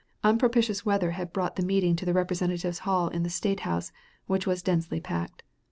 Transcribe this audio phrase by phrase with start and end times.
[0.23, 3.91] Unpropitious weather had brought the meeting to the Representatives' Hall in the State House,
[4.25, 5.43] which was densely packed.